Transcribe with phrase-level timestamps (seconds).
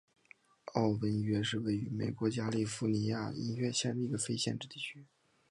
[0.73, 5.05] 奥文约是位于美国加利福尼亚州因约县的一个非建制地区。